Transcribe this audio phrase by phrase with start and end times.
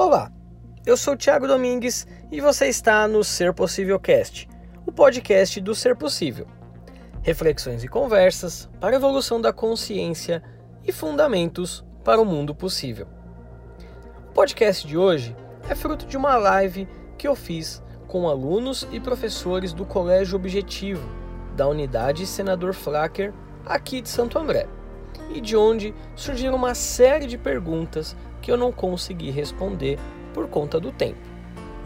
[0.00, 0.30] Olá,
[0.86, 4.48] eu sou Thiago Domingues e você está no Ser Possível Cast,
[4.86, 6.46] o podcast do Ser Possível.
[7.20, 10.40] Reflexões e conversas para a evolução da consciência
[10.86, 13.08] e fundamentos para o mundo possível.
[14.28, 15.34] O podcast de hoje
[15.68, 16.86] é fruto de uma live
[17.18, 21.08] que eu fiz com alunos e professores do Colégio Objetivo,
[21.56, 23.34] da unidade Senador Flacker,
[23.66, 24.68] aqui de Santo André,
[25.34, 28.16] e de onde surgiram uma série de perguntas
[28.48, 29.98] que eu não consegui responder
[30.32, 31.20] por conta do tempo.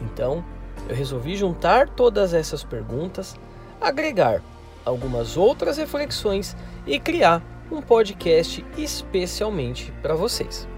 [0.01, 0.45] Então,
[0.89, 3.34] eu resolvi juntar todas essas perguntas,
[3.80, 4.41] agregar
[4.84, 6.56] algumas outras reflexões
[6.87, 10.69] e criar um podcast especialmente para vocês.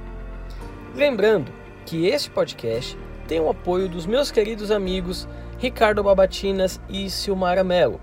[0.94, 1.52] Lembrando
[1.84, 2.96] que esse podcast
[3.28, 5.28] tem o apoio dos meus queridos amigos
[5.58, 8.00] Ricardo Babatinas e Silmara Mello,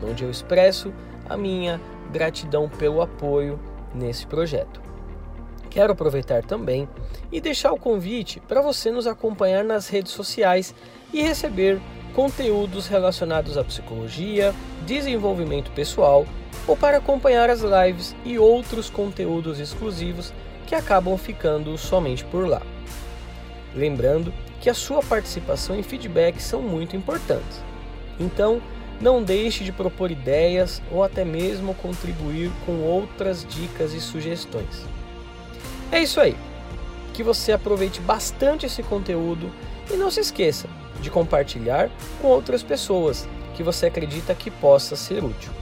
[0.00, 0.94] onde eu expresso
[1.28, 1.80] a minha
[2.12, 3.58] gratidão pelo apoio
[3.92, 4.83] nesse projeto.
[5.74, 6.88] Quero aproveitar também
[7.32, 10.72] e deixar o convite para você nos acompanhar nas redes sociais
[11.12, 11.80] e receber
[12.14, 14.54] conteúdos relacionados à psicologia,
[14.86, 16.24] desenvolvimento pessoal
[16.68, 20.32] ou para acompanhar as lives e outros conteúdos exclusivos
[20.64, 22.62] que acabam ficando somente por lá.
[23.74, 27.60] Lembrando que a sua participação e feedback são muito importantes.
[28.20, 28.62] Então,
[29.00, 34.93] não deixe de propor ideias ou até mesmo contribuir com outras dicas e sugestões.
[35.92, 36.36] É isso aí.
[37.12, 39.50] Que você aproveite bastante esse conteúdo
[39.90, 40.68] e não se esqueça
[41.00, 41.90] de compartilhar
[42.20, 45.52] com outras pessoas que você acredita que possa ser útil.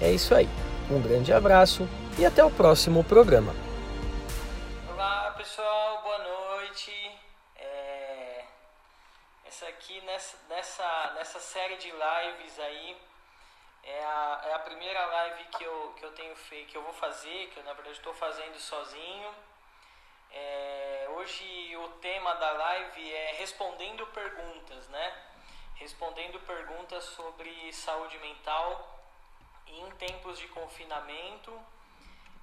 [0.00, 0.48] É isso aí.
[0.90, 3.54] Um grande abraço e até o próximo programa.
[4.92, 6.92] Olá pessoal, boa noite.
[7.56, 8.44] É...
[9.46, 12.96] Essa aqui nessa, nessa, nessa série de lives aí
[13.84, 16.92] é a, é a primeira live que eu, que eu tenho feito, que eu vou
[16.92, 19.28] fazer, que eu na verdade estou fazendo sozinho.
[20.34, 25.22] É, hoje o tema da live é respondendo perguntas, né?
[25.74, 28.98] Respondendo perguntas sobre saúde mental
[29.66, 31.52] em tempos de confinamento.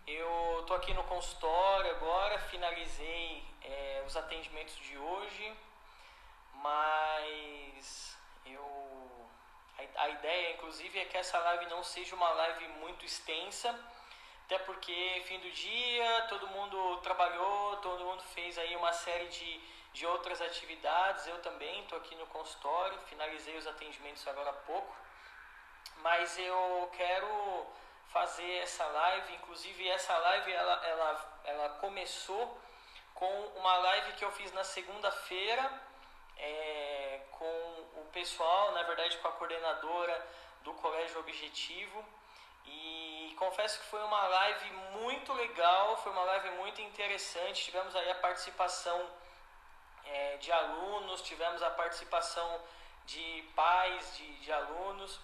[0.06, 5.58] Eu tô aqui no consultório agora, finalizei é, os atendimentos de hoje,
[6.54, 8.16] mas
[8.46, 9.28] eu
[9.80, 13.74] a, a ideia, inclusive, é que essa live não seja uma live muito extensa
[14.50, 19.62] até porque fim do dia, todo mundo trabalhou, todo mundo fez aí uma série de,
[19.94, 21.28] de outras atividades.
[21.28, 24.92] Eu também estou aqui no consultório, finalizei os atendimentos agora há pouco.
[25.98, 27.68] Mas eu quero
[28.12, 32.60] fazer essa live, inclusive essa live ela, ela, ela começou
[33.14, 35.72] com uma live que eu fiz na segunda-feira
[36.38, 40.28] é, com o pessoal, na verdade com a coordenadora
[40.64, 42.04] do Colégio Objetivo
[42.66, 47.64] e confesso que foi uma live muito legal, foi uma live muito interessante.
[47.64, 49.00] Tivemos aí a participação
[50.06, 52.62] é, de alunos, tivemos a participação
[53.06, 55.20] de pais de, de alunos,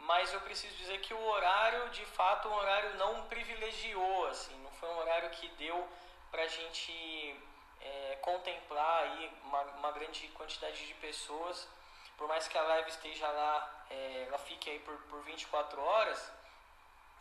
[0.00, 4.72] mas eu preciso dizer que o horário, de fato, um horário não privilegiou, assim, não
[4.72, 5.88] foi um horário que deu
[6.30, 7.36] para a gente
[7.80, 11.68] é, contemplar aí uma, uma, grande quantidade de pessoas.
[12.16, 16.32] Por mais que a live esteja lá, é, ela fique aí por, por 24 horas,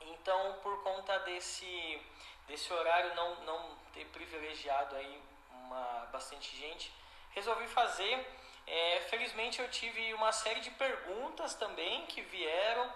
[0.07, 2.01] então, por conta desse,
[2.47, 6.91] desse horário não, não ter privilegiado aí uma, bastante gente,
[7.31, 8.27] resolvi fazer.
[8.67, 12.91] É, felizmente eu tive uma série de perguntas também que vieram.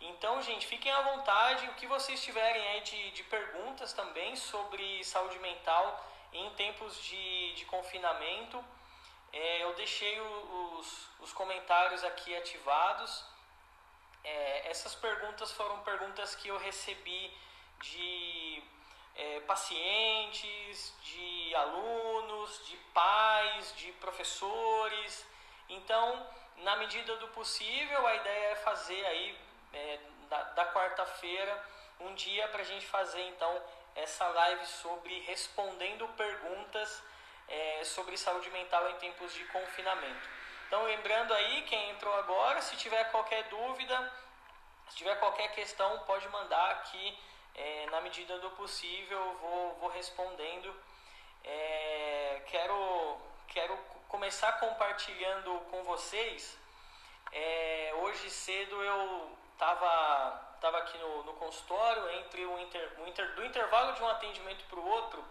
[0.00, 1.66] Então, gente, fiquem à vontade.
[1.68, 7.54] O que vocês tiverem aí de, de perguntas também sobre saúde mental em tempos de,
[7.54, 8.62] de confinamento,
[9.32, 13.24] é, eu deixei os, os comentários aqui ativados.
[14.26, 17.32] É, essas perguntas foram perguntas que eu recebi
[17.80, 18.62] de
[19.14, 25.24] é, pacientes, de alunos, de pais, de professores.
[25.68, 26.26] Então,
[26.58, 29.38] na medida do possível, a ideia é fazer aí
[29.72, 31.64] é, da, da quarta-feira
[32.00, 33.62] um dia para a gente fazer então
[33.94, 37.02] essa live sobre respondendo perguntas
[37.48, 40.35] é, sobre saúde mental em tempos de confinamento.
[40.66, 44.12] Então, lembrando aí, quem entrou agora, se tiver qualquer dúvida,
[44.88, 47.18] se tiver qualquer questão, pode mandar aqui,
[47.54, 50.74] é, na medida do possível, vou, vou respondendo.
[51.44, 53.18] É, quero,
[53.48, 53.76] quero
[54.08, 56.58] começar compartilhando com vocês.
[57.32, 63.34] É, hoje cedo eu estava tava aqui no, no consultório, entre o, inter, o inter,
[63.34, 65.24] do intervalo de um atendimento para o outro,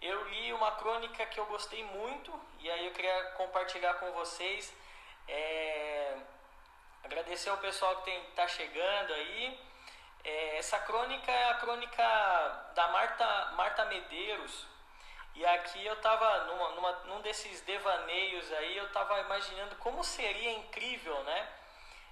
[0.00, 4.72] eu li uma crônica que eu gostei muito e aí eu queria compartilhar com vocês.
[5.28, 6.16] É,
[7.02, 9.58] agradecer ao pessoal que está chegando aí.
[10.24, 12.02] É, essa crônica é a crônica
[12.74, 14.66] da Marta, Marta Medeiros
[15.36, 20.50] E aqui eu estava numa, numa, num desses devaneios aí, eu estava imaginando como seria
[20.50, 21.48] incrível, né?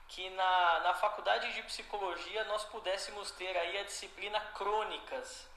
[0.09, 5.49] Que na, na faculdade de psicologia nós pudéssemos ter aí a disciplina crônicas.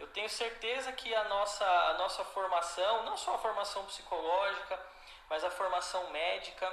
[0.00, 4.80] Eu tenho certeza que a nossa, a nossa formação, não só a formação psicológica,
[5.28, 6.66] mas a formação médica,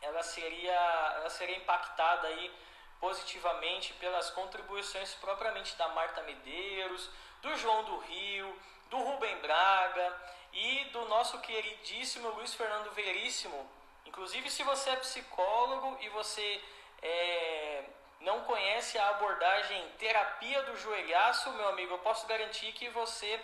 [0.00, 2.50] ela seria, ela seria impactada aí
[2.98, 7.10] positivamente pelas contribuições propriamente da Marta Medeiros,
[7.42, 8.58] do João do Rio,
[8.88, 13.70] do Rubem Braga e do nosso queridíssimo Luiz Fernando Veríssimo.
[14.06, 16.64] Inclusive, se você é psicólogo e você
[17.02, 17.84] é,
[18.20, 23.40] não conhece a abordagem terapia do joelhaço, meu amigo, eu posso garantir que você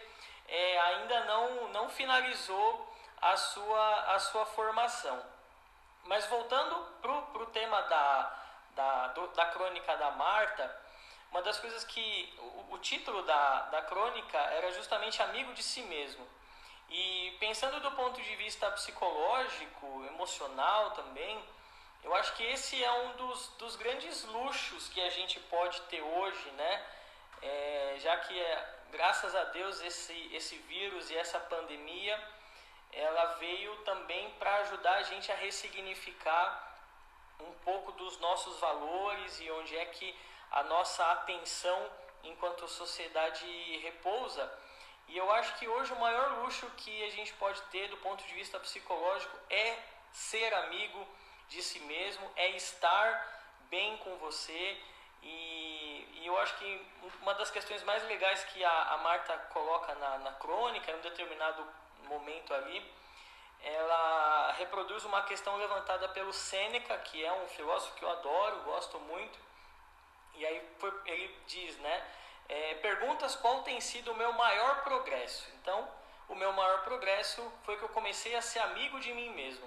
[0.48, 5.24] é, ainda não, não finalizou a sua, a sua formação.
[6.04, 8.42] Mas voltando para o tema da,
[8.74, 10.84] da, do, da crônica da Marta,
[11.30, 15.82] uma das coisas que o, o título da, da crônica era justamente amigo de si
[15.82, 16.26] mesmo.
[16.90, 21.42] E pensando do ponto de vista psicológico, emocional também,
[22.04, 26.02] eu acho que esse é um dos, dos grandes luxos que a gente pode ter
[26.02, 26.86] hoje, né?
[27.40, 32.22] É, já que, é, graças a Deus, esse, esse vírus e essa pandemia,
[32.92, 36.76] ela veio também para ajudar a gente a ressignificar
[37.40, 40.14] um pouco dos nossos valores e onde é que
[40.50, 41.90] a nossa atenção
[42.22, 43.46] enquanto sociedade
[43.78, 44.52] repousa.
[45.08, 48.22] E eu acho que hoje o maior luxo que a gente pode ter do ponto
[48.24, 49.78] de vista psicológico é
[50.12, 51.06] ser amigo
[51.48, 54.80] de si mesmo, é estar bem com você.
[55.22, 56.86] E, e eu acho que
[57.22, 61.00] uma das questões mais legais que a, a Marta coloca na, na crônica, em um
[61.00, 61.66] determinado
[62.04, 62.84] momento ali,
[63.62, 68.98] ela reproduz uma questão levantada pelo Sêneca, que é um filósofo que eu adoro, gosto
[69.00, 69.38] muito,
[70.34, 70.62] e aí
[71.06, 72.04] ele diz, né?
[72.46, 75.50] É, perguntas qual tem sido o meu maior progresso.
[75.54, 75.88] Então,
[76.28, 79.66] o meu maior progresso foi que eu comecei a ser amigo de mim mesmo.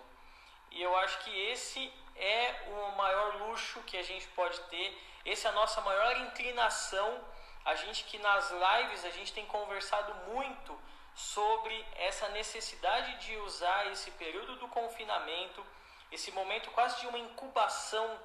[0.72, 5.50] E eu acho que esse é o maior luxo que a gente pode ter, essa
[5.50, 7.24] é a nossa maior inclinação.
[7.66, 10.80] A gente que nas lives a gente tem conversado muito
[11.14, 15.66] sobre essa necessidade de usar esse período do confinamento,
[16.12, 18.20] esse momento quase de uma incubação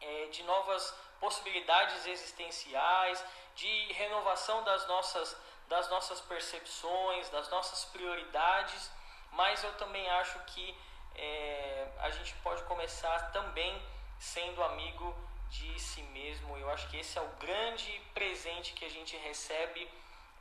[0.00, 3.24] é, de novas possibilidades existenciais,
[3.54, 5.36] de renovação das nossas,
[5.68, 8.90] das nossas percepções, das nossas prioridades,
[9.32, 10.76] mas eu também acho que
[11.16, 13.80] é, a gente pode começar também
[14.18, 15.14] sendo amigo
[15.50, 16.56] de si mesmo.
[16.56, 19.88] Eu acho que esse é o grande presente que a gente recebe,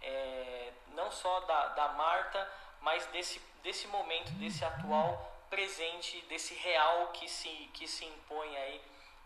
[0.01, 7.07] é, não só da, da Marta, mas desse, desse momento, desse atual presente, desse real
[7.09, 8.81] que se, que se impõe aí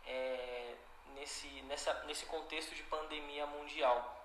[0.06, 0.76] é,
[1.16, 4.17] nesse, nessa, nesse contexto de pandemia mundial.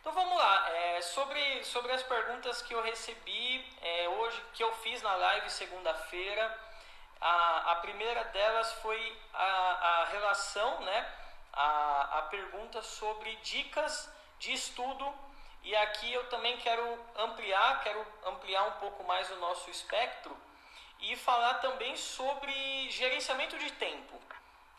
[0.00, 4.72] Então vamos lá, é, sobre, sobre as perguntas que eu recebi é, hoje, que eu
[4.76, 6.58] fiz na live segunda-feira,
[7.20, 11.06] a, a primeira delas foi a, a relação, né,
[11.52, 15.12] a, a pergunta sobre dicas de estudo.
[15.62, 20.34] E aqui eu também quero ampliar, quero ampliar um pouco mais o nosso espectro
[21.00, 24.18] e falar também sobre gerenciamento de tempo.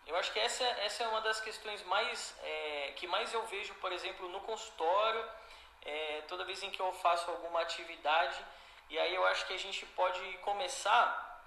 [0.07, 3.73] Eu acho que essa, essa é uma das questões mais é, que mais eu vejo,
[3.75, 5.23] por exemplo, no consultório,
[5.83, 8.43] é, toda vez em que eu faço alguma atividade.
[8.89, 11.43] E aí eu acho que a gente pode começar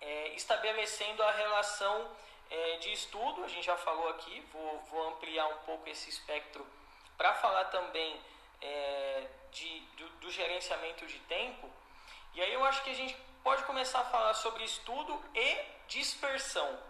[0.00, 2.10] é, estabelecendo a relação
[2.50, 3.44] é, de estudo.
[3.44, 6.66] A gente já falou aqui, vou, vou ampliar um pouco esse espectro
[7.16, 8.18] para falar também
[8.62, 11.70] é, de, do, do gerenciamento de tempo.
[12.34, 16.87] E aí eu acho que a gente pode começar a falar sobre estudo e dispersão.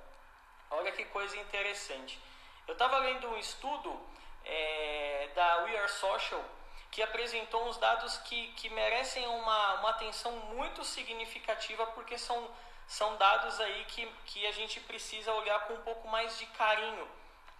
[0.70, 2.20] Olha que coisa interessante.
[2.66, 3.98] Eu estava lendo um estudo
[4.44, 6.44] é, da We Are Social
[6.90, 12.48] que apresentou uns dados que, que merecem uma, uma atenção muito significativa porque são,
[12.86, 17.08] são dados aí que, que a gente precisa olhar com um pouco mais de carinho,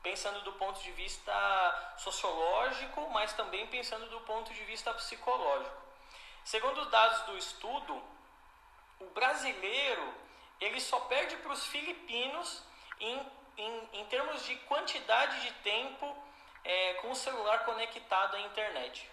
[0.03, 5.77] pensando do ponto de vista sociológico, mas também pensando do ponto de vista psicológico.
[6.45, 8.03] Segundo os dados do estudo,
[9.01, 10.15] o brasileiro
[10.61, 12.63] ele só perde para os filipinos
[13.01, 13.27] em,
[13.57, 16.17] em, em termos de quantidade de tempo
[16.65, 19.11] é, com o celular conectado à internet.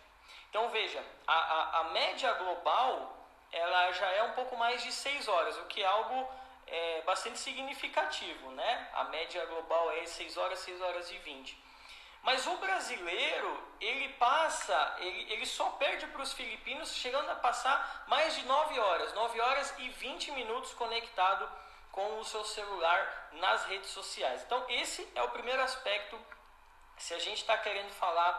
[0.50, 3.18] Então veja, a, a, a, média global
[3.52, 6.30] ela já é um pouco mais de 6 horas, o que é algo
[6.68, 8.52] é, bastante significativo.
[8.52, 8.90] Né?
[8.94, 11.66] A média global é 6 horas, 6 horas e 20.
[12.24, 18.06] Mas o brasileiro, ele passa, ele, ele só perde para os filipinos, chegando a passar
[18.08, 21.48] mais de 9 horas, 9 horas e 20 minutos conectado
[21.96, 24.44] com o seu celular nas redes sociais.
[24.44, 26.20] Então, esse é o primeiro aspecto.
[26.98, 28.34] Se a gente está querendo falar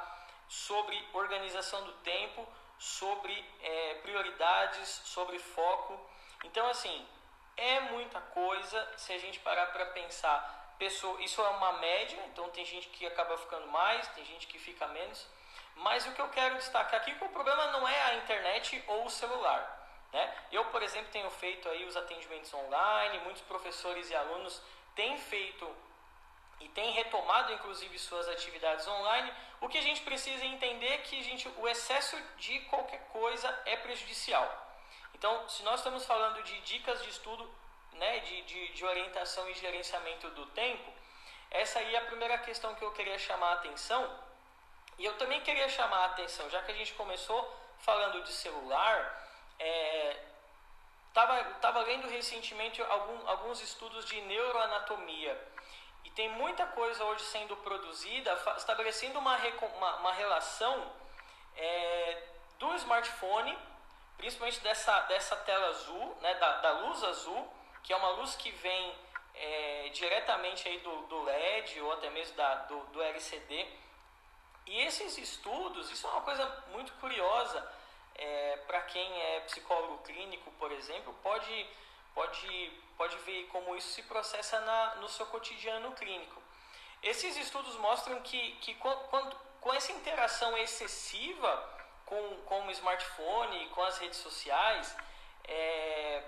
[0.47, 2.47] sobre organização do tempo,
[2.79, 3.33] sobre
[3.63, 5.99] é, prioridades, sobre foco.
[6.45, 7.09] Então, assim,
[7.57, 10.75] é muita coisa se a gente parar para pensar.
[10.79, 14.59] Pessoa, isso é uma média, então tem gente que acaba ficando mais, tem gente que
[14.59, 15.27] fica menos.
[15.77, 18.85] Mas o que eu quero destacar aqui é que o problema não é a internet
[18.87, 19.76] ou o celular.
[20.17, 20.35] Né?
[20.51, 24.63] Eu, por exemplo, tenho feito aí os atendimentos online, muitos professores e alunos
[24.95, 25.71] têm feito
[26.59, 29.31] e têm retomado inclusive suas atividades online.
[29.61, 33.77] O que a gente precisa entender é que gente, o excesso de qualquer coisa é
[33.77, 34.47] prejudicial.
[35.13, 37.47] Então, se nós estamos falando de dicas de estudo,
[37.93, 40.91] né, de, de, de orientação e gerenciamento do tempo,
[41.51, 44.19] essa aí é a primeira questão que eu queria chamar a atenção.
[44.99, 49.26] E eu também queria chamar a atenção, já que a gente começou falando de celular,
[49.59, 50.17] é,
[51.13, 55.41] tava, tava lendo recentemente algum, alguns estudos de neuroanatomia
[56.05, 60.93] e tem muita coisa hoje sendo produzida estabelecendo uma, uma, uma relação
[61.57, 62.23] é,
[62.59, 63.57] do smartphone,
[64.17, 68.51] principalmente dessa, dessa tela azul, né, da, da luz azul, que é uma luz que
[68.51, 68.95] vem
[69.35, 73.67] é, diretamente aí do, do LED ou até mesmo da, do, do LCD.
[74.67, 77.67] E esses estudos, isso é uma coisa muito curiosa,
[78.19, 81.67] é, para quem é psicólogo clínico, por exemplo, pode,
[82.15, 86.43] pode, pode ver como isso se processa na, no seu cotidiano clínico.
[87.03, 93.69] Esses estudos mostram que, que quando, com essa interação excessiva com, com o smartphone e
[93.71, 94.97] com as redes sociais,
[95.45, 96.23] é,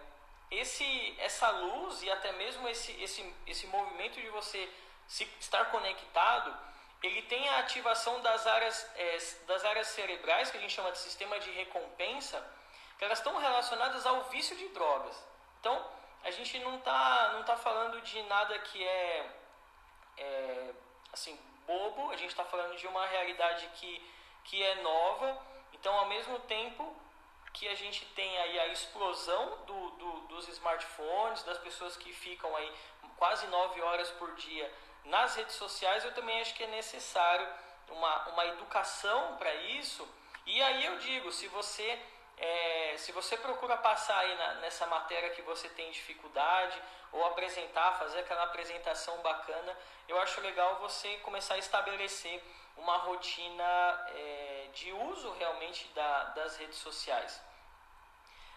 [0.51, 4.69] esse, essa luz e até mesmo esse, esse, esse movimento de você
[5.07, 6.55] se, estar conectado
[7.03, 10.99] ele tem a ativação das áreas, é, das áreas cerebrais, que a gente chama de
[10.99, 12.45] sistema de recompensa,
[12.99, 15.17] que elas estão relacionadas ao vício de drogas.
[15.61, 15.87] Então,
[16.25, 19.31] a gente não está não tá falando de nada que é,
[20.17, 20.75] é
[21.13, 24.11] assim, bobo, a gente está falando de uma realidade que,
[24.45, 25.41] que é nova.
[25.73, 26.97] Então, ao mesmo tempo
[27.53, 32.55] que a gente tem aí a explosão do, do, dos smartphones, das pessoas que ficam
[32.57, 32.73] aí
[33.17, 34.73] quase nove horas por dia
[35.09, 37.47] nas redes sociais, eu também acho que é necessário
[37.89, 40.07] uma, uma educação para isso.
[40.47, 41.99] E aí eu digo, se você
[42.41, 46.81] é, se você procura passar aí na, nessa matéria que você tem dificuldade
[47.13, 52.41] ou apresentar, fazer aquela apresentação bacana, eu acho legal você começar a estabelecer
[52.77, 53.65] uma rotina
[54.15, 57.43] é, de uso realmente da, das redes sociais.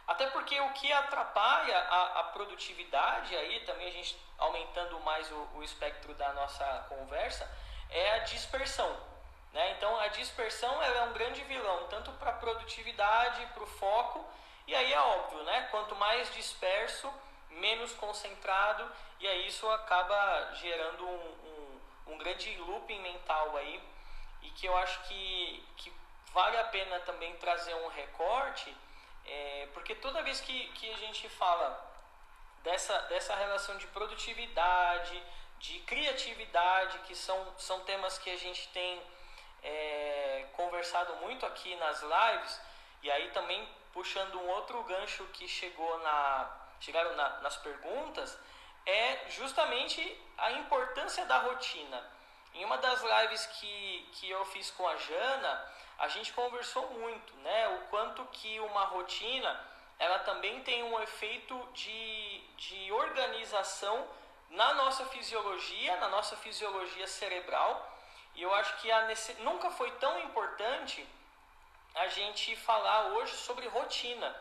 [0.08, 5.48] Até porque o que atrapalha a, a produtividade, aí também a gente aumentando mais o,
[5.56, 7.50] o espectro da nossa conversa,
[7.90, 9.12] é a dispersão.
[9.54, 9.72] Né?
[9.72, 14.26] Então a dispersão é um grande vilão, tanto para a produtividade, para o foco,
[14.68, 15.68] e aí é óbvio, né?
[15.72, 17.12] quanto mais disperso,
[17.50, 18.90] menos concentrado,
[19.20, 23.82] e aí isso acaba gerando um, um, um grande looping mental aí,
[24.42, 25.94] e que eu acho que, que
[26.34, 28.76] vale a pena também trazer um recorte
[29.26, 31.92] é, porque toda vez que, que a gente fala
[32.64, 35.22] dessa, dessa relação de produtividade,
[35.60, 39.02] de criatividade, que são, são temas que a gente tem
[39.64, 42.62] é, conversado muito aqui nas lives,
[43.04, 46.50] e aí também puxando um outro gancho que chegou na,
[46.80, 48.38] chegaram na, nas perguntas,
[48.86, 52.04] é justamente a importância da rotina.
[52.54, 57.32] Em uma das lives que, que eu fiz com a Jana, a gente conversou muito,
[57.38, 57.68] né?
[57.76, 59.52] O quanto que uma rotina
[60.00, 64.08] ela também tem um efeito de, de organização
[64.50, 67.72] na nossa fisiologia, na nossa fisiologia cerebral.
[68.34, 69.08] E eu acho que a
[69.42, 71.08] nunca foi tão importante
[71.94, 74.36] a gente falar hoje sobre rotina,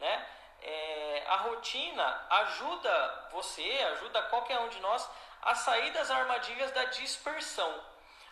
[0.00, 0.26] né?
[0.62, 5.08] É, a rotina ajuda você, ajuda qualquer um de nós
[5.42, 7.72] a sair das armadilhas da dispersão.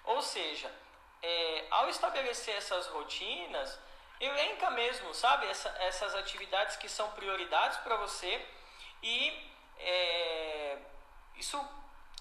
[0.05, 0.69] Ou seja,
[1.23, 3.79] é, ao estabelecer essas rotinas,
[4.21, 8.45] elenca mesmo, sabe, Essa, essas atividades que são prioridades para você
[9.03, 10.79] e é,
[11.37, 11.59] isso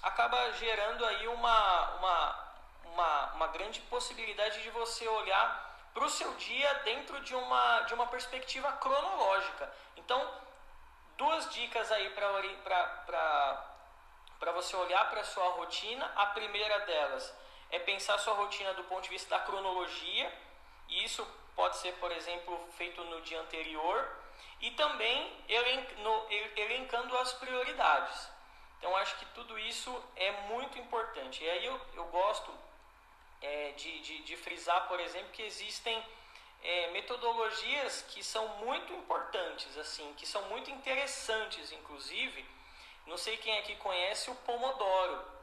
[0.01, 2.53] acaba gerando aí uma, uma,
[2.85, 7.93] uma, uma grande possibilidade de você olhar para o seu dia dentro de uma, de
[7.93, 9.71] uma perspectiva cronológica.
[9.97, 10.19] Então,
[11.17, 13.63] duas dicas aí para
[14.53, 16.11] você olhar para a sua rotina.
[16.15, 17.33] A primeira delas
[17.71, 20.31] é pensar sua rotina do ponto de vista da cronologia,
[20.89, 21.25] e isso
[21.55, 24.21] pode ser, por exemplo, feito no dia anterior,
[24.59, 25.33] e também
[26.55, 28.29] elencando as prioridades.
[28.77, 31.43] Então, acho que tudo isso é muito importante.
[31.43, 32.51] E aí eu, eu gosto
[33.41, 36.03] é, de, de, de, frisar, por exemplo, que existem
[36.63, 42.45] é, metodologias que são muito importantes, assim, que são muito interessantes, inclusive.
[43.05, 45.40] Não sei quem aqui conhece o Pomodoro.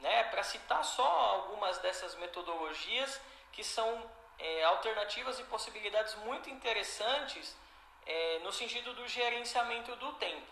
[0.00, 0.24] Né?
[0.24, 3.20] Para citar só algumas dessas metodologias
[3.52, 7.56] que são é, alternativas e possibilidades muito interessantes
[8.04, 10.46] é, no sentido do gerenciamento do tempo.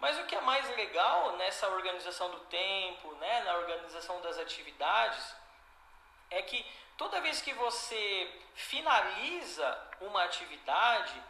[0.00, 5.34] Mas o que é mais legal nessa organização do tempo, né, na organização das atividades,
[6.30, 6.64] é que
[6.96, 11.20] toda vez que você finaliza uma atividade,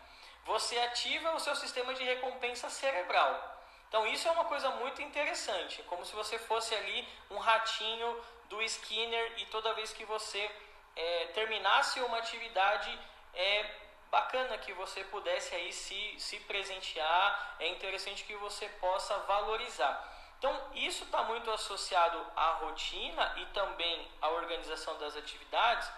[0.45, 3.58] você ativa o seu sistema de recompensa cerebral.
[3.88, 8.61] Então isso é uma coisa muito interessante, como se você fosse ali um ratinho do
[8.62, 10.50] Skinner e toda vez que você
[10.95, 12.99] é, terminasse uma atividade,
[13.35, 13.75] é
[14.11, 20.16] bacana que você pudesse aí se, se presentear, é interessante que você possa valorizar.
[20.38, 25.90] Então, isso está muito associado à rotina e também à organização das atividades.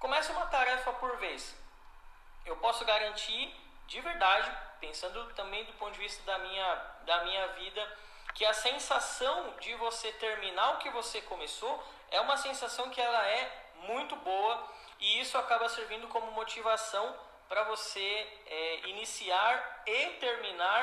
[0.00, 1.56] Começa uma tarefa por vez.
[2.44, 3.54] Eu posso garantir,
[3.86, 4.50] de verdade,
[4.80, 7.98] pensando também do ponto de vista da minha, da minha vida,
[8.34, 13.26] que a sensação de você terminar o que você começou é uma sensação que ela
[13.28, 17.14] é muito boa e isso acaba servindo como motivação
[17.48, 20.82] para você é, iniciar e terminar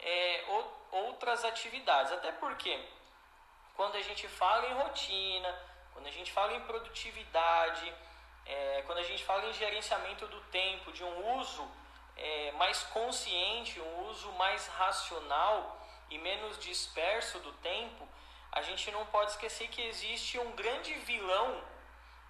[0.00, 0.44] é,
[0.90, 2.12] outras atividades.
[2.12, 2.80] Até porque
[3.74, 5.54] quando a gente fala em rotina,
[5.92, 7.92] quando a gente fala em produtividade,
[8.46, 11.70] é, quando a gente fala em gerenciamento do tempo, de um uso
[12.18, 18.08] é, mais consciente, um uso mais racional e menos disperso do tempo,
[18.50, 21.62] a gente não pode esquecer que existe um grande vilão,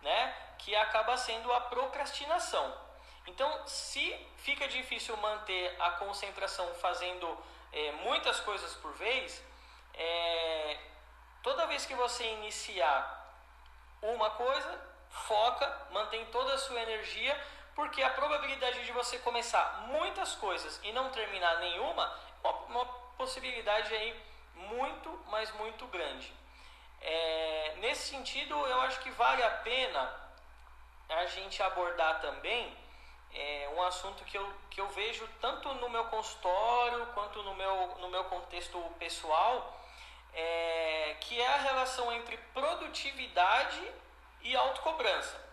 [0.02, 2.88] né, que acaba sendo a procrastinação.
[3.26, 7.26] Então, se fica difícil manter a concentração fazendo
[7.72, 9.42] é, muitas coisas por vez,
[9.94, 10.78] é,
[11.42, 13.18] toda vez que você iniciar
[14.02, 14.80] uma coisa,
[15.10, 17.38] foca, mantém toda a sua energia,
[17.78, 22.84] porque a probabilidade de você começar muitas coisas e não terminar nenhuma é uma,
[23.16, 24.20] possibilidade aí
[24.56, 26.32] muito, mas muito grande.
[27.00, 30.12] É, nesse sentido, eu acho que vale a pena
[31.08, 32.76] a gente abordar também
[33.32, 37.96] é um assunto que eu, que eu vejo tanto no meu consultório quanto no meu,
[38.00, 39.80] no meu contexto pessoal,
[40.34, 43.88] é, que é a relação entre produtividade
[44.42, 45.47] e autocobrança.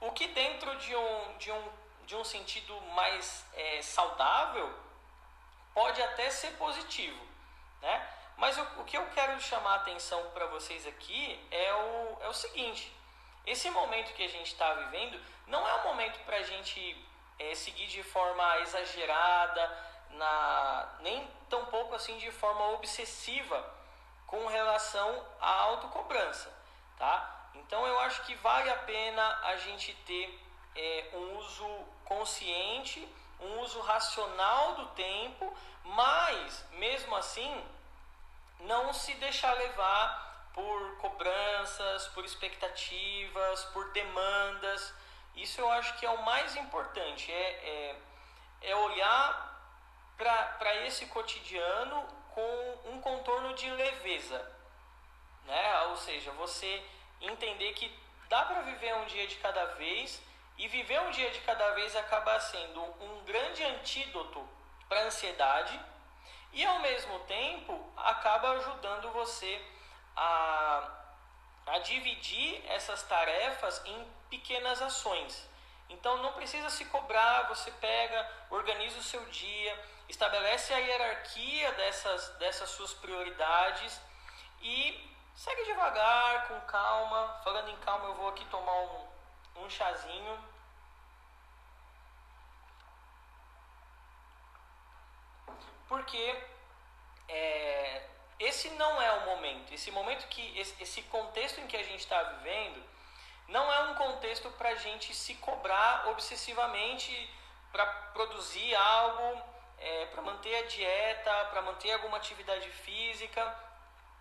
[0.00, 1.72] O que dentro de um, de um,
[2.06, 4.72] de um sentido mais é, saudável
[5.74, 7.20] pode até ser positivo,
[7.82, 8.08] né?
[8.36, 12.28] Mas o, o que eu quero chamar a atenção para vocês aqui é o, é
[12.28, 12.92] o seguinte:
[13.44, 17.04] esse momento que a gente está vivendo não é um momento para a gente
[17.38, 19.78] é, seguir de forma exagerada,
[20.10, 23.74] na, nem tampouco assim de forma obsessiva
[24.26, 26.52] com relação à autocobrança,
[26.96, 27.37] tá?
[27.54, 30.40] Então eu acho que vale a pena a gente ter
[30.74, 31.68] é, um uso
[32.04, 33.06] consciente,
[33.40, 37.64] um uso racional do tempo, mas mesmo assim
[38.60, 44.92] não se deixar levar por cobranças, por expectativas, por demandas.
[45.36, 47.96] Isso eu acho que é o mais importante, é,
[48.62, 49.48] é, é olhar
[50.16, 52.02] para esse cotidiano
[52.34, 54.44] com um contorno de leveza.
[55.44, 55.82] Né?
[55.84, 56.84] Ou seja, você
[57.20, 57.92] entender que
[58.28, 60.20] dá para viver um dia de cada vez
[60.56, 64.46] e viver um dia de cada vez acaba sendo um grande antídoto
[64.88, 65.78] para ansiedade
[66.52, 69.62] e ao mesmo tempo acaba ajudando você
[70.16, 70.88] a,
[71.66, 75.48] a dividir essas tarefas em pequenas ações.
[75.88, 82.28] Então não precisa se cobrar, você pega, organiza o seu dia, estabelece a hierarquia dessas,
[82.38, 84.00] dessas suas prioridades
[84.60, 85.07] e
[85.38, 87.40] segue devagar, com calma.
[87.44, 89.06] Falando em calma, eu vou aqui tomar um,
[89.62, 90.38] um chazinho.
[95.88, 96.36] Porque
[97.28, 98.02] é,
[98.40, 99.72] esse não é o momento.
[99.72, 102.82] Esse momento que esse contexto em que a gente está vivendo
[103.46, 107.32] não é um contexto para a gente se cobrar obsessivamente
[107.72, 109.40] para produzir algo,
[109.78, 113.67] é, para manter a dieta, para manter alguma atividade física.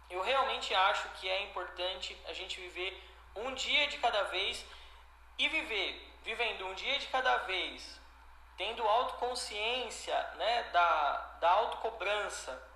[0.09, 3.03] Eu realmente acho que é importante a gente viver
[3.35, 4.65] um dia de cada vez
[5.37, 7.99] e viver, vivendo um dia de cada vez,
[8.57, 12.67] tendo autoconsciência né, da, da autocobrança,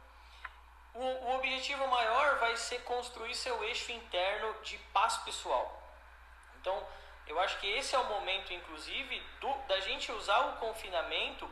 [0.94, 5.82] o, o objetivo maior vai ser construir seu eixo interno de paz pessoal.
[6.60, 6.86] Então,
[7.28, 11.50] eu acho que esse é o momento, inclusive, do, da gente usar o confinamento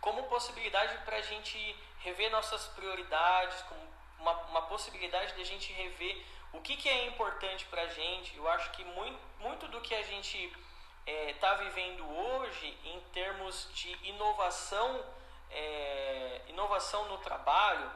[0.00, 3.91] como possibilidade para a gente rever nossas prioridades, como
[4.22, 8.36] uma, uma possibilidade de a gente rever o que, que é importante para a gente.
[8.36, 10.52] Eu acho que muito, muito do que a gente
[11.06, 15.04] está é, vivendo hoje em termos de inovação,
[15.50, 17.90] é, inovação no trabalho,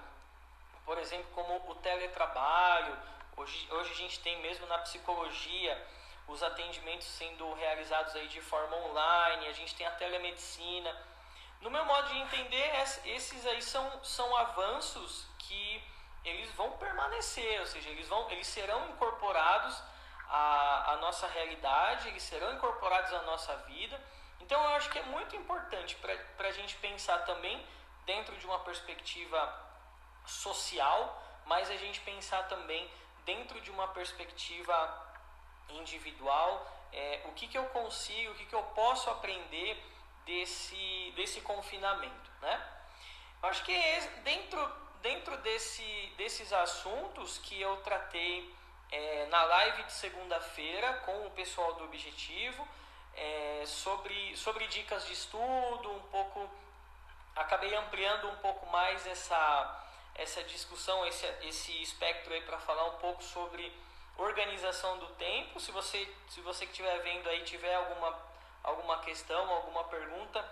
[0.85, 2.97] por exemplo, como o teletrabalho.
[3.37, 5.87] Hoje, hoje a gente tem mesmo na psicologia
[6.27, 10.91] os atendimentos sendo realizados aí de forma online, a gente tem a telemedicina.
[11.61, 12.73] No meu modo de entender,
[13.05, 15.83] esses aí são, são avanços que
[16.29, 19.83] eles vão permanecer, ou seja, eles, vão, eles serão incorporados
[20.29, 24.01] à, à nossa realidade, eles serão incorporados à nossa vida.
[24.41, 27.65] Então eu acho que é muito importante para a gente pensar também
[28.05, 29.41] dentro de uma perspectiva
[30.27, 32.91] social, mas a gente pensar também
[33.25, 35.07] dentro de uma perspectiva
[35.69, 39.83] individual, é, o que, que eu consigo, o que, que eu posso aprender
[40.25, 42.73] desse, desse confinamento, né?
[43.43, 44.59] Eu acho que é dentro,
[45.03, 48.55] dentro desse, desses assuntos que eu tratei
[48.91, 52.67] é, na live de segunda-feira com o pessoal do Objetivo,
[53.15, 56.49] é, sobre, sobre dicas de estudo, um pouco
[57.37, 62.99] acabei ampliando um pouco mais essa, essa discussão, esse, esse espectro aí para falar um
[62.99, 63.73] pouco sobre
[64.17, 65.61] organização do tempo.
[65.61, 68.19] Se você, se você que estiver vendo aí tiver alguma,
[68.63, 70.43] alguma questão, alguma pergunta,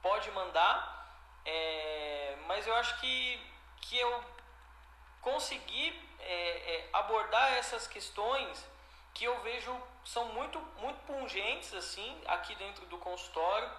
[0.00, 1.00] pode mandar.
[1.44, 3.38] É, mas eu acho que,
[3.82, 4.24] que eu
[5.20, 6.34] consegui é,
[6.74, 8.66] é, abordar essas questões
[9.14, 9.72] que eu vejo
[10.04, 13.70] são muito, muito pungentes assim aqui dentro do consultório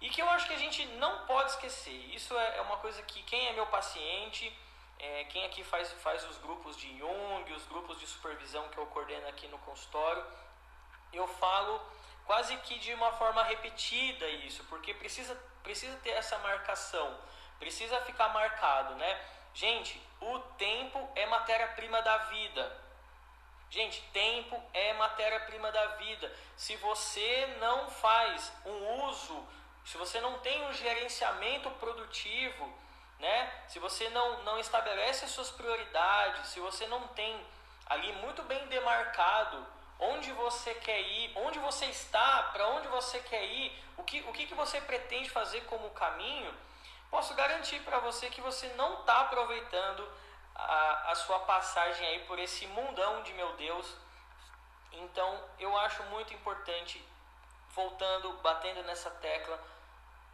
[0.00, 2.14] e que eu acho que a gente não pode esquecer.
[2.14, 4.56] Isso é, é uma coisa que quem é meu paciente,
[4.98, 8.86] é, quem aqui faz, faz os grupos de Jung, os grupos de supervisão que eu
[8.86, 10.24] coordeno aqui no consultório,
[11.12, 11.80] eu falo
[12.26, 17.18] quase que de uma forma repetida isso, porque precisa, precisa ter essa marcação,
[17.58, 19.20] precisa ficar marcado, né?
[19.56, 22.78] Gente, o tempo é matéria-prima da vida.
[23.70, 26.30] Gente, tempo é matéria-prima da vida.
[26.58, 29.42] Se você não faz um uso,
[29.82, 32.70] se você não tem um gerenciamento produtivo,
[33.18, 33.50] né?
[33.66, 37.42] Se você não, não estabelece as suas prioridades, se você não tem
[37.86, 39.66] ali muito bem demarcado
[39.98, 44.34] onde você quer ir, onde você está, para onde você quer ir, o que, o
[44.34, 46.54] que, que você pretende fazer como caminho,
[47.10, 50.06] posso garantir para você que você não está aproveitando
[50.54, 53.94] a, a sua passagem aí por esse mundão de meu Deus.
[54.92, 57.02] Então eu acho muito importante,
[57.74, 59.58] voltando, batendo nessa tecla,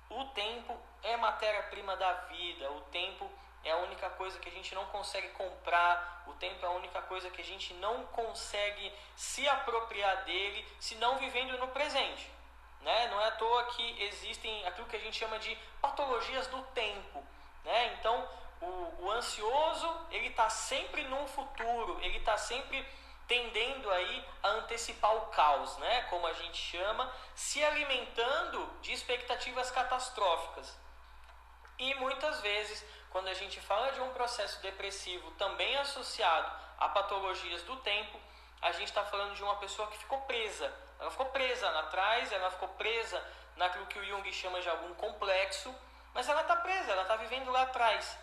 [0.08, 3.30] o tempo é matéria-prima da vida, o tempo
[3.64, 7.00] é a única coisa que a gente não consegue comprar, o tempo é a única
[7.02, 12.30] coisa que a gente não consegue se apropriar dele se não vivendo no presente.
[12.82, 13.08] Né?
[13.08, 17.24] Não é à toa que existem aquilo que a gente chama de patologias do tempo.
[17.64, 17.94] Né?
[17.98, 18.28] Então,
[18.60, 22.84] o, o ansioso ele está sempre num futuro, ele está sempre
[23.26, 26.02] tendendo aí a antecipar o caos, né?
[26.10, 30.76] Como a gente chama, se alimentando de expectativas catastróficas.
[31.78, 37.62] E muitas vezes, quando a gente fala de um processo depressivo também associado a patologias
[37.62, 38.20] do tempo,
[38.60, 40.72] a gente está falando de uma pessoa que ficou presa.
[41.02, 43.22] Ela ficou presa lá atrás, ela ficou presa
[43.56, 45.74] naquilo que o Jung chama de algum complexo,
[46.14, 48.16] mas ela está presa, ela está vivendo lá atrás.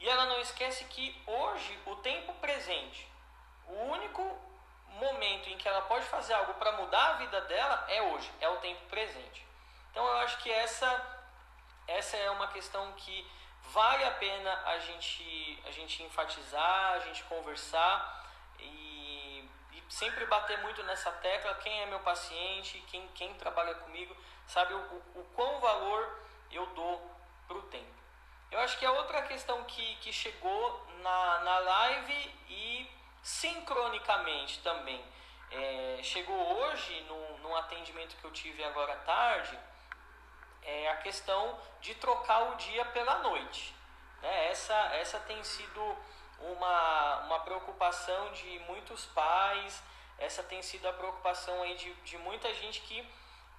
[0.00, 3.06] E ela não esquece que hoje, o tempo presente,
[3.66, 4.22] o único
[4.88, 8.48] momento em que ela pode fazer algo para mudar a vida dela é hoje, é
[8.48, 9.46] o tempo presente.
[9.90, 11.10] Então eu acho que essa
[11.86, 13.30] essa é uma questão que
[13.70, 18.23] vale a pena a gente a gente enfatizar, a gente conversar
[19.94, 21.54] sempre bater muito nessa tecla.
[21.56, 26.18] Quem é meu paciente, quem quem trabalha comigo, sabe o, o, o quão valor
[26.50, 27.10] eu dou
[27.46, 27.94] para o tempo.
[28.50, 32.90] Eu acho que a outra questão que, que chegou na, na live e
[33.22, 35.02] sincronicamente também
[35.50, 39.58] é, chegou hoje num, num atendimento que eu tive agora à tarde
[40.62, 43.74] é a questão de trocar o dia pela noite.
[44.22, 44.50] Né?
[44.50, 45.96] Essa, essa tem sido
[46.52, 49.82] uma, uma preocupação de muitos pais,
[50.18, 53.06] essa tem sido a preocupação aí de, de muita gente que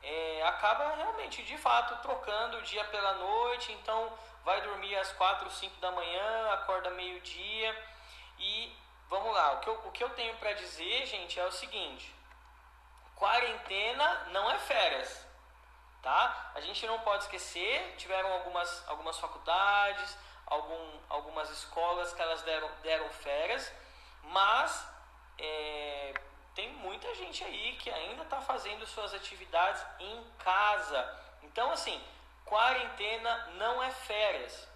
[0.03, 5.49] é, acaba realmente, de fato, trocando o dia pela noite, então vai dormir às 4,
[5.49, 7.75] 5 da manhã, acorda meio-dia
[8.37, 8.75] e
[9.09, 12.13] vamos lá, o que eu, o que eu tenho para dizer, gente, é o seguinte:
[13.15, 15.25] quarentena não é férias,
[16.01, 16.51] tá?
[16.53, 22.69] A gente não pode esquecer, tiveram algumas, algumas faculdades, algum, algumas escolas que elas deram,
[22.81, 23.71] deram férias,
[24.23, 24.87] mas
[25.37, 26.13] é,
[26.53, 31.19] tem muita gente aí que ainda está fazendo suas atividades em casa.
[31.43, 32.01] Então, assim,
[32.45, 34.67] quarentena não é férias.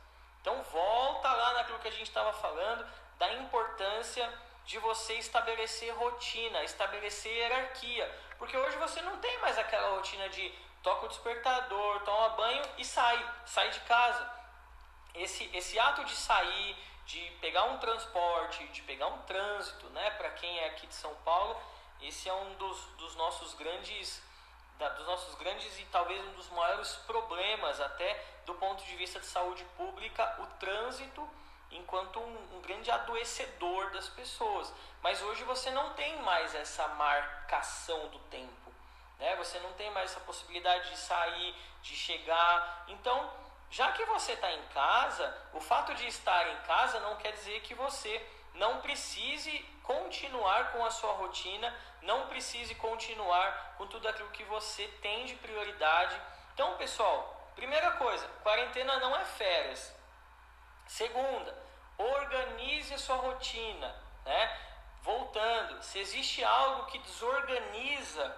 [0.42, 2.86] Então, volta lá naquilo que a gente estava falando
[3.18, 4.32] da importância
[4.66, 8.10] de você estabelecer rotina, estabelecer hierarquia.
[8.38, 10.54] Porque hoje você não tem mais aquela rotina de
[10.84, 14.39] toca o despertador, toma banho e sai, sai de casa.
[15.14, 20.30] Esse, esse ato de sair, de pegar um transporte, de pegar um trânsito, né, para
[20.32, 21.60] quem é aqui de São Paulo,
[22.02, 24.22] Esse é um dos, dos nossos grandes
[24.80, 29.20] da, dos nossos grandes e talvez um dos maiores problemas até do ponto de vista
[29.20, 31.30] de saúde pública, o trânsito
[31.70, 34.74] enquanto um, um, grande adoecedor das pessoas.
[35.04, 38.74] Mas hoje você não tem mais essa marcação do tempo,
[39.20, 39.36] né?
[39.36, 42.86] Você não tem mais essa possibilidade de sair, de chegar.
[42.88, 43.32] Então,
[43.72, 47.62] já que você está em casa, o fato de estar em casa não quer dizer
[47.62, 54.30] que você não precise continuar com a sua rotina, não precise continuar com tudo aquilo
[54.30, 56.20] que você tem de prioridade.
[56.54, 59.96] Então, pessoal, primeira coisa, quarentena não é férias.
[60.88, 61.56] Segunda,
[61.98, 64.60] organize a sua rotina, né?
[65.04, 68.36] Voltando, se existe algo que desorganiza,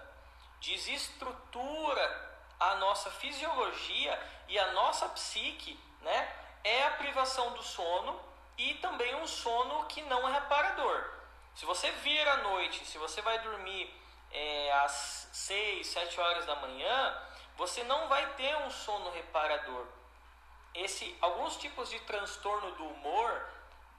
[0.59, 2.30] desestrutura
[2.61, 6.35] a nossa fisiologia e a nossa psique, né?
[6.63, 8.19] É a privação do sono
[8.55, 11.09] e também um sono que não é reparador.
[11.55, 13.91] Se você vir à noite, se você vai dormir
[14.31, 17.21] é, às 6, 7 horas da manhã,
[17.57, 19.87] você não vai ter um sono reparador.
[20.75, 23.49] Esse, alguns tipos de transtorno do humor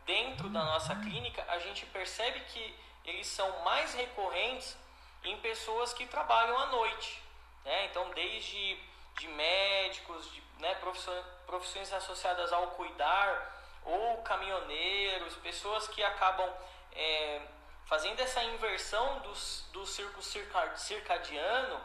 [0.06, 4.76] dentro da nossa clínica, a gente percebe que eles são mais recorrentes
[5.24, 7.21] em pessoas que trabalham à noite.
[7.64, 7.86] Né?
[7.86, 8.78] Então, desde
[9.18, 13.52] de médicos, de né, profissões, profissões associadas ao cuidar,
[13.84, 16.48] ou caminhoneiros, pessoas que acabam
[16.92, 17.42] é,
[17.86, 19.32] fazendo essa inversão do,
[19.72, 21.80] do círculo circadiano,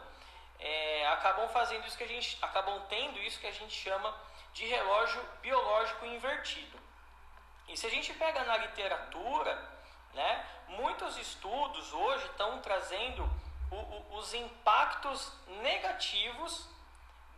[0.60, 4.14] é, acabam fazendo isso que a gente acabam tendo isso que a gente chama
[4.52, 6.78] de relógio biológico invertido.
[7.68, 9.54] E se a gente pega na literatura,
[10.14, 13.28] né, muitos estudos hoje estão trazendo
[13.70, 16.68] o, o, os impactos negativos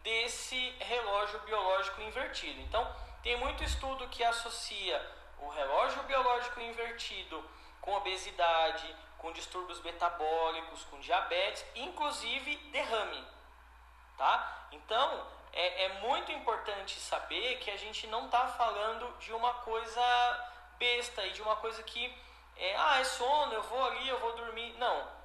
[0.03, 2.61] desse relógio biológico invertido.
[2.61, 2.87] Então,
[3.23, 5.01] tem muito estudo que associa
[5.39, 7.43] o relógio biológico invertido
[7.81, 13.25] com obesidade, com distúrbios metabólicos, com diabetes, inclusive derrame.
[14.17, 14.67] Tá?
[14.73, 20.01] Então, é, é muito importante saber que a gente não está falando de uma coisa
[20.79, 22.15] besta e de uma coisa que
[22.57, 24.75] é, ah, é sono, eu vou ali, eu vou dormir.
[24.79, 25.20] Não.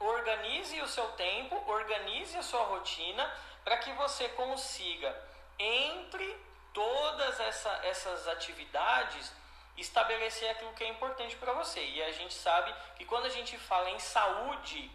[0.00, 3.30] Organize o seu tempo, organize a sua rotina
[3.64, 5.14] para que você consiga,
[5.58, 6.36] entre
[6.72, 9.32] todas essa, essas atividades,
[9.76, 11.84] estabelecer aquilo que é importante para você.
[11.84, 14.90] E a gente sabe que quando a gente fala em saúde,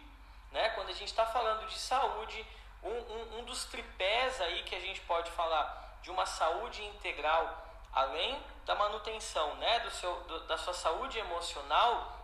[0.52, 2.46] né, quando a gente está falando de saúde,
[2.82, 7.66] um, um, um dos tripés aí que a gente pode falar de uma saúde integral,
[7.92, 12.18] além da manutenção né, do seu, do, da sua saúde emocional,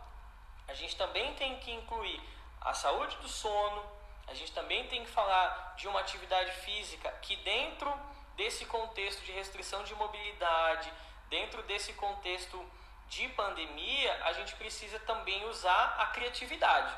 [0.68, 2.20] a gente também tem que incluir
[2.60, 3.82] a saúde do sono,
[4.26, 7.92] a gente também tem que falar de uma atividade física que dentro
[8.36, 10.92] desse contexto de restrição de mobilidade,
[11.28, 12.64] dentro desse contexto
[13.08, 16.94] de pandemia, a gente precisa também usar a criatividade.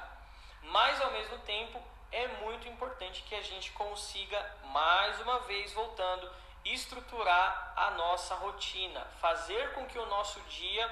[0.62, 6.30] Mas ao mesmo tempo, é muito importante que a gente consiga, mais uma vez voltando,
[6.64, 10.86] estruturar a nossa rotina, fazer com que o nosso dia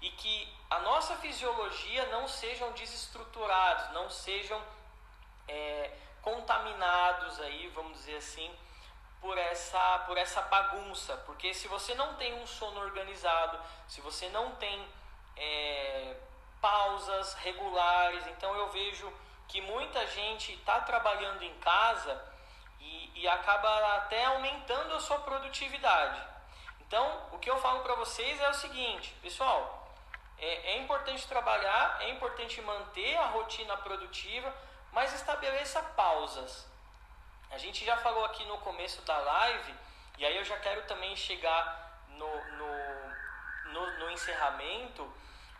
[0.00, 4.62] e que a nossa fisiologia não sejam desestruturados, não sejam
[5.46, 5.90] é,
[6.22, 8.54] contaminados aí, vamos dizer assim,
[9.20, 11.16] por essa, por essa bagunça.
[11.26, 13.58] Porque se você não tem um sono organizado,
[13.88, 14.88] se você não tem
[15.36, 16.16] é,
[16.60, 19.12] pausas regulares, então eu vejo
[19.48, 22.24] que muita gente está trabalhando em casa
[22.78, 26.22] e, e acaba até aumentando a sua produtividade.
[26.80, 29.79] Então, o que eu falo para vocês é o seguinte, pessoal,
[30.40, 34.52] é, é importante trabalhar, é importante manter a rotina produtiva,
[34.92, 36.66] mas estabeleça pausas.
[37.50, 39.74] A gente já falou aqui no começo da live,
[40.18, 45.02] e aí eu já quero também chegar no, no, no, no encerramento,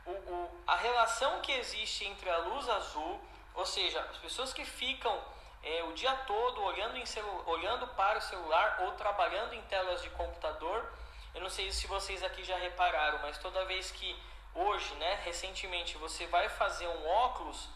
[0.07, 3.21] o, o, a relação que existe entre a luz azul,
[3.55, 5.23] ou seja, as pessoas que ficam
[5.63, 7.05] é, o dia todo olhando, em
[7.47, 10.91] olhando para o celular ou trabalhando em telas de computador.
[11.35, 14.17] Eu não sei se vocês aqui já repararam, mas toda vez que
[14.55, 17.69] hoje, né, recentemente, você vai fazer um óculos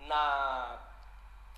[0.00, 0.78] na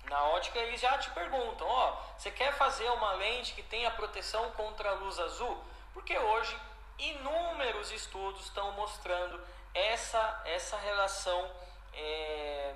[0.09, 3.89] na ótica eles já te perguntam, ó, oh, você quer fazer uma lente que tenha
[3.89, 5.63] proteção contra a luz azul?
[5.93, 6.55] Porque hoje
[6.99, 9.41] inúmeros estudos estão mostrando
[9.73, 11.51] essa, essa relação
[11.93, 12.73] é,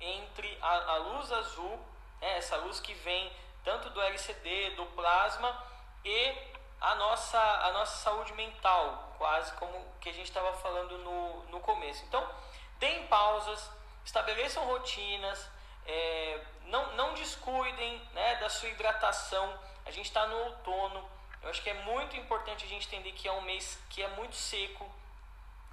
[0.00, 1.78] entre a, a, luz azul,
[2.20, 3.32] né, essa luz que vem
[3.64, 5.66] tanto do LCD, do plasma
[6.04, 6.34] e
[6.80, 11.60] a nossa, a nossa saúde mental, quase como que a gente estava falando no, no
[11.60, 12.04] começo.
[12.04, 12.26] Então,
[12.78, 13.70] deem pausas,
[14.04, 15.48] estabeleçam rotinas,
[15.86, 19.58] é, não, não descuidem né, da sua hidratação.
[19.84, 21.08] A gente está no outono.
[21.42, 24.08] Eu acho que é muito importante a gente entender que é um mês que é
[24.08, 24.90] muito seco.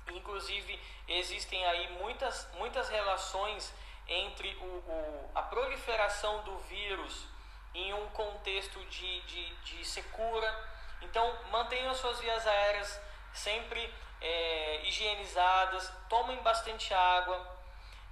[0.07, 3.73] Inclusive, existem aí muitas, muitas relações
[4.07, 7.27] entre o, o, a proliferação do vírus
[7.73, 10.74] em um contexto de, de, de secura.
[11.01, 13.01] Então, mantenham as suas vias aéreas
[13.33, 17.55] sempre é, higienizadas, tomem bastante água.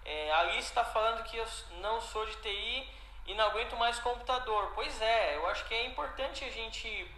[0.06, 1.46] É, Alice está falando que eu
[1.82, 2.90] não sou de TI
[3.26, 4.72] e não aguento mais computador.
[4.76, 7.10] Pois é, eu acho que é importante a gente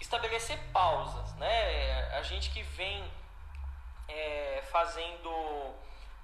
[0.00, 2.16] estabelecer pausas, né?
[2.16, 3.10] A gente que vem
[4.08, 5.74] é, fazendo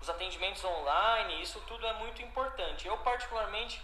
[0.01, 2.87] os atendimentos online, isso tudo é muito importante.
[2.87, 3.83] Eu particularmente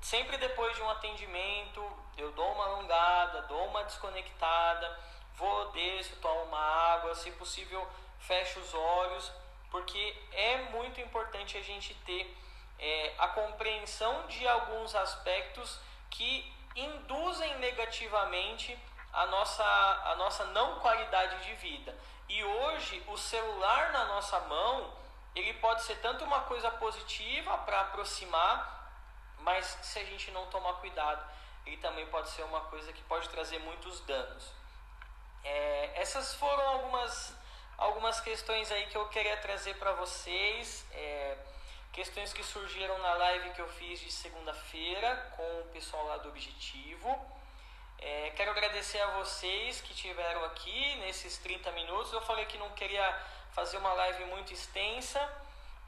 [0.00, 1.80] sempre depois de um atendimento
[2.16, 4.98] eu dou uma alongada, dou uma desconectada,
[5.34, 7.86] vou desço, tomo uma água, se possível
[8.18, 9.32] fecho os olhos,
[9.70, 12.36] porque é muito importante a gente ter
[12.78, 15.78] é, a compreensão de alguns aspectos
[16.10, 18.78] que induzem negativamente
[19.12, 21.96] a nossa, a nossa não qualidade de vida.
[22.28, 24.92] E hoje o celular na nossa mão,
[25.34, 28.90] ele pode ser tanto uma coisa positiva para aproximar,
[29.38, 31.24] mas se a gente não tomar cuidado,
[31.66, 34.52] ele também pode ser uma coisa que pode trazer muitos danos.
[35.42, 37.34] É, essas foram algumas,
[37.76, 40.86] algumas questões aí que eu queria trazer para vocês.
[40.92, 41.36] É,
[41.92, 46.28] questões que surgiram na live que eu fiz de segunda-feira com o pessoal lá do
[46.28, 47.08] Objetivo.
[47.98, 52.12] É, quero agradecer a vocês que tiveram aqui nesses 30 minutos.
[52.12, 53.08] Eu falei que não queria
[53.52, 55.20] fazer uma live muito extensa.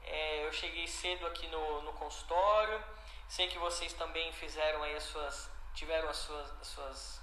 [0.03, 2.83] É, eu cheguei cedo aqui no, no consultório.
[3.27, 7.21] Sei que vocês também fizeram aí as suas, tiveram as suas, as suas,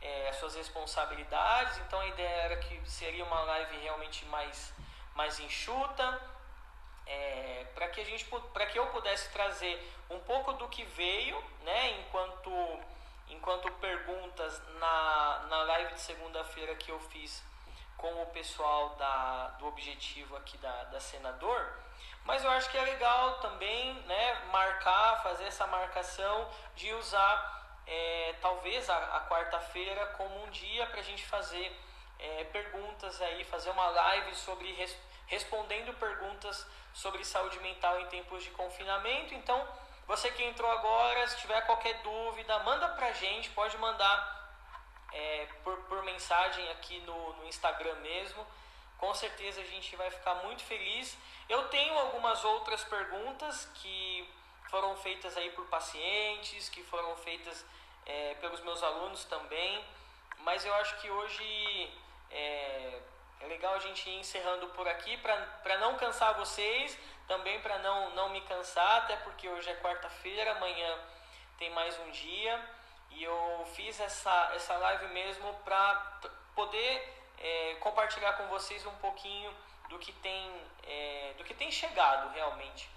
[0.00, 1.78] é, as suas responsabilidades.
[1.78, 4.72] Então a ideia era que seria uma live realmente mais,
[5.14, 6.20] mais enxuta
[7.06, 9.80] é, para que a gente para que eu pudesse trazer
[10.10, 12.50] um pouco do que veio né enquanto
[13.28, 17.42] enquanto perguntas na, na live de segunda-feira que eu fiz
[17.96, 21.78] com o pessoal da, do objetivo aqui da, da senador
[22.24, 27.55] mas eu acho que é legal também né marcar fazer essa marcação de usar
[27.86, 31.74] é, talvez a, a quarta-feira como um dia para a gente fazer
[32.18, 34.96] é, perguntas aí fazer uma live sobre res,
[35.26, 39.34] respondendo perguntas sobre saúde mental em tempos de confinamento.
[39.34, 39.66] Então,
[40.06, 44.36] você que entrou agora, se tiver qualquer dúvida, manda pra gente, pode mandar
[45.12, 48.46] é, por, por mensagem aqui no, no Instagram mesmo.
[48.98, 51.16] Com certeza a gente vai ficar muito feliz.
[51.48, 54.28] Eu tenho algumas outras perguntas que
[54.70, 57.64] foram feitas aí por pacientes, que foram feitas
[58.04, 59.84] é, pelos meus alunos também,
[60.38, 61.90] mas eu acho que hoje
[62.30, 63.00] é,
[63.40, 68.10] é legal a gente ir encerrando por aqui para não cansar vocês, também para não,
[68.10, 70.98] não me cansar, até porque hoje é quarta-feira, amanhã
[71.58, 72.60] tem mais um dia.
[73.10, 76.20] E eu fiz essa, essa live mesmo para
[76.54, 79.52] poder é, compartilhar com vocês um pouquinho
[79.88, 82.90] do que tem, é, do que tem chegado realmente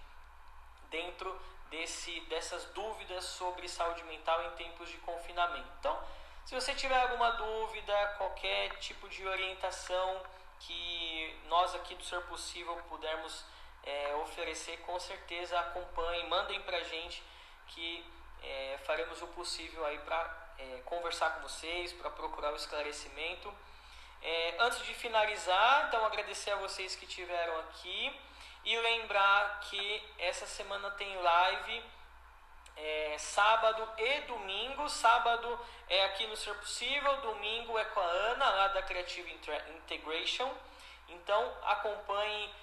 [0.89, 5.69] dentro desse, dessas dúvidas sobre saúde mental em tempos de confinamento.
[5.79, 5.97] Então,
[6.45, 10.21] se você tiver alguma dúvida, qualquer tipo de orientação
[10.60, 13.45] que nós aqui do Ser Possível pudermos
[13.84, 17.23] é, oferecer, com certeza acompanhem, mandem para a gente
[17.67, 18.05] que
[18.41, 23.53] é, faremos o possível aí para é, conversar com vocês, para procurar o esclarecimento.
[24.21, 28.13] É, antes de finalizar, então agradecer a vocês que tiveram aqui
[28.69, 31.84] e lembrar que essa semana tem live
[32.77, 34.88] é, sábado e domingo.
[34.88, 39.41] Sábado é aqui no Ser Possível, domingo é com a Ana, lá da Creative
[39.75, 40.53] Integration.
[41.08, 42.53] Então acompanhe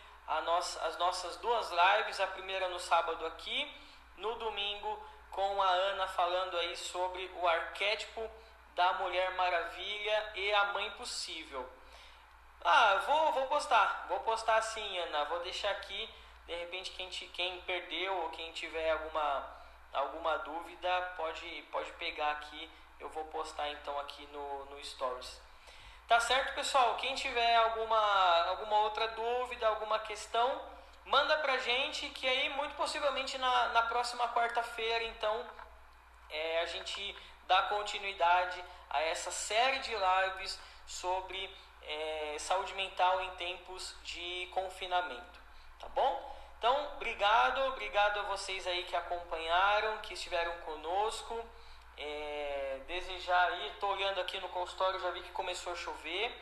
[0.44, 3.68] nossa, as nossas duas lives, a primeira no sábado aqui,
[4.16, 8.30] no domingo com a Ana falando aí sobre o arquétipo
[8.76, 11.68] da Mulher Maravilha e a Mãe Possível.
[12.68, 15.24] Ah, vou, vou postar, vou postar sim, Ana.
[15.26, 16.12] Vou deixar aqui,
[16.48, 19.56] de repente quem, te, quem perdeu ou quem tiver alguma
[19.92, 22.68] alguma dúvida, pode, pode pegar aqui.
[22.98, 25.40] Eu vou postar então aqui no, no Stories.
[26.08, 26.96] Tá certo, pessoal?
[26.96, 30.60] Quem tiver alguma, alguma outra dúvida, alguma questão,
[31.04, 35.46] manda pra gente que aí muito possivelmente na, na próxima quarta-feira, então,
[36.30, 37.16] é, a gente
[37.46, 41.48] dá continuidade a essa série de lives sobre
[41.86, 45.40] é, saúde mental em tempos de confinamento,
[45.78, 46.36] tá bom?
[46.58, 51.44] Então, obrigado, obrigado a vocês aí que acompanharam, que estiveram conosco.
[51.98, 56.34] É, desejar aí, estou olhando aqui no consultório, já vi que começou a chover.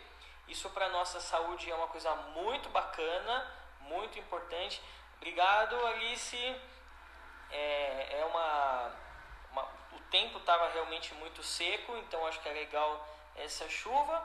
[0.48, 3.46] Isso para nossa saúde é uma coisa muito bacana,
[3.80, 4.80] muito importante.
[5.16, 6.56] Obrigado, Alice.
[7.50, 8.92] É, é uma,
[9.52, 14.22] uma o tempo estava realmente muito seco, então acho que é legal essa chuva.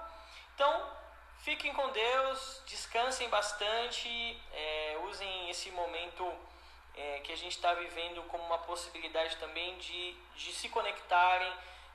[0.53, 0.98] Então,
[1.41, 4.09] Fiquem com Deus, descansem bastante,
[4.51, 6.29] é, usem esse momento
[6.95, 11.51] é, que a gente está vivendo como uma possibilidade também de, de se conectarem,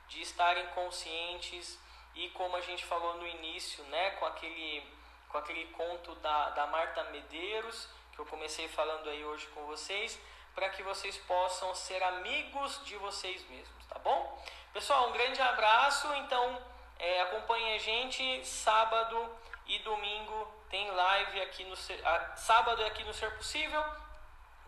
[0.07, 1.79] de estarem conscientes
[2.15, 4.83] e como a gente falou no início, né, com aquele,
[5.29, 10.19] com aquele conto da, da Marta Medeiros, que eu comecei falando aí hoje com vocês,
[10.55, 14.43] para que vocês possam ser amigos de vocês mesmos, tá bom?
[14.73, 19.29] Pessoal, um grande abraço, então é, acompanhe a gente sábado
[19.67, 21.75] e domingo tem live aqui no
[22.35, 23.83] sábado é aqui no Ser Possível,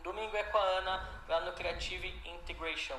[0.03, 2.97] domingo é com a Ana lá no Creative Integration.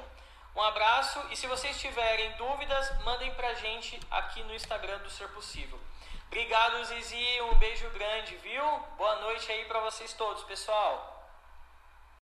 [0.55, 5.29] Um abraço e se vocês tiverem dúvidas, mandem pra gente aqui no Instagram do Ser
[5.29, 5.79] Possível.
[6.27, 7.41] Obrigado, Zizi.
[7.43, 8.63] Um beijo grande, viu?
[8.99, 11.18] Boa noite aí para vocês todos, pessoal.